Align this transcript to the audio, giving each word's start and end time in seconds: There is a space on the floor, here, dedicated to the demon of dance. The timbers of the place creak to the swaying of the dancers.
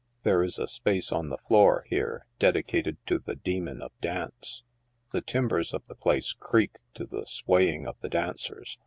There 0.23 0.43
is 0.43 0.57
a 0.57 0.67
space 0.67 1.11
on 1.11 1.29
the 1.29 1.37
floor, 1.37 1.85
here, 1.87 2.25
dedicated 2.39 2.97
to 3.05 3.19
the 3.19 3.35
demon 3.35 3.83
of 3.83 3.91
dance. 4.01 4.63
The 5.11 5.21
timbers 5.21 5.75
of 5.75 5.85
the 5.85 5.93
place 5.93 6.33
creak 6.33 6.79
to 6.95 7.05
the 7.05 7.25
swaying 7.25 7.85
of 7.85 7.99
the 7.99 8.09
dancers. 8.09 8.79